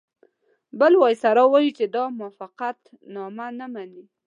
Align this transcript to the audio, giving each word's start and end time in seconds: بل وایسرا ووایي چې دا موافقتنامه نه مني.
بل 0.79 0.93
وایسرا 1.01 1.43
ووایي 1.45 1.71
چې 1.77 1.85
دا 1.95 2.03
موافقتنامه 2.17 3.47
نه 3.59 3.65
مني. 3.73 4.03